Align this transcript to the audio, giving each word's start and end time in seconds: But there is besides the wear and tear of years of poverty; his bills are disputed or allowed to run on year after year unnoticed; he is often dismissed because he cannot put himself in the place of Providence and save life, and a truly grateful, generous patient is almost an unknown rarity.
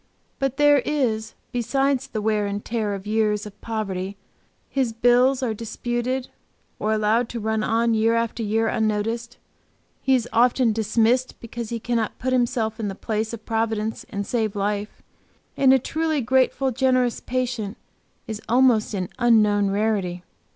But 0.39 0.57
there 0.57 0.79
is 0.79 1.35
besides 1.51 2.07
the 2.07 2.23
wear 2.23 2.47
and 2.47 2.65
tear 2.65 2.95
of 2.95 3.05
years 3.05 3.45
of 3.45 3.61
poverty; 3.61 4.17
his 4.67 4.93
bills 4.93 5.43
are 5.43 5.53
disputed 5.53 6.27
or 6.79 6.91
allowed 6.91 7.29
to 7.29 7.39
run 7.39 7.61
on 7.61 7.93
year 7.93 8.15
after 8.15 8.41
year 8.41 8.67
unnoticed; 8.67 9.37
he 10.01 10.15
is 10.15 10.27
often 10.33 10.73
dismissed 10.73 11.39
because 11.39 11.69
he 11.69 11.79
cannot 11.79 12.17
put 12.17 12.33
himself 12.33 12.79
in 12.79 12.87
the 12.87 12.95
place 12.95 13.31
of 13.31 13.45
Providence 13.45 14.03
and 14.09 14.25
save 14.25 14.55
life, 14.55 15.03
and 15.55 15.71
a 15.71 15.77
truly 15.77 16.19
grateful, 16.19 16.71
generous 16.71 17.19
patient 17.19 17.77
is 18.25 18.41
almost 18.49 18.95
an 18.95 19.07
unknown 19.19 19.69
rarity. 19.69 20.23